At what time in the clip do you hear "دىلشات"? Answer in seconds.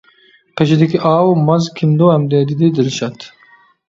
2.79-3.29